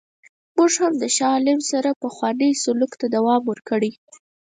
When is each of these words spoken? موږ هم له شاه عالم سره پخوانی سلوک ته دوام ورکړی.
موږ 0.57 0.71
هم 0.81 0.93
له 1.01 1.07
شاه 1.15 1.33
عالم 1.35 1.59
سره 1.71 1.89
پخوانی 2.03 2.51
سلوک 2.63 2.91
ته 2.99 3.05
دوام 3.15 3.41
ورکړی. 3.51 3.91